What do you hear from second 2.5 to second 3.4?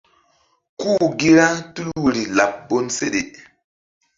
bonseɗe.